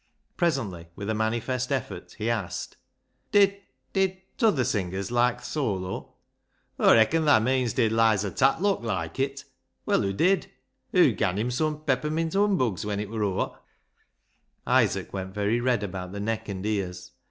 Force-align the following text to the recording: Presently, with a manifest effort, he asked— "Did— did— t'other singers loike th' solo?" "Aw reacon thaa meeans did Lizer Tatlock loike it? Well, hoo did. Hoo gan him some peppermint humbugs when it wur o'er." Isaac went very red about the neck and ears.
Presently, 0.35 0.87
with 0.95 1.11
a 1.11 1.13
manifest 1.13 1.71
effort, 1.71 2.13
he 2.13 2.27
asked— 2.27 2.75
"Did— 3.31 3.61
did— 3.93 4.17
t'other 4.39 4.63
singers 4.63 5.11
loike 5.11 5.41
th' 5.41 5.45
solo?" 5.45 6.15
"Aw 6.79 6.93
reacon 6.93 7.25
thaa 7.25 7.39
meeans 7.39 7.71
did 7.73 7.91
Lizer 7.91 8.31
Tatlock 8.31 8.81
loike 8.81 9.19
it? 9.19 9.43
Well, 9.85 10.01
hoo 10.01 10.11
did. 10.13 10.47
Hoo 10.91 11.11
gan 11.11 11.37
him 11.37 11.51
some 11.51 11.83
peppermint 11.83 12.33
humbugs 12.33 12.83
when 12.83 12.99
it 12.99 13.11
wur 13.11 13.21
o'er." 13.21 13.59
Isaac 14.65 15.13
went 15.13 15.35
very 15.35 15.59
red 15.59 15.83
about 15.83 16.13
the 16.13 16.19
neck 16.19 16.49
and 16.49 16.65
ears. 16.65 17.11